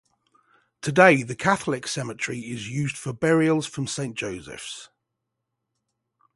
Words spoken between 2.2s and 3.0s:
is used